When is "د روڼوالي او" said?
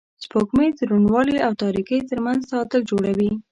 0.75-1.51